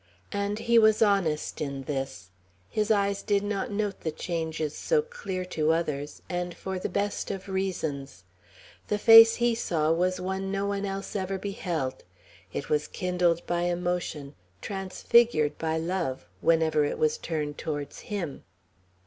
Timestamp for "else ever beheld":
10.87-12.03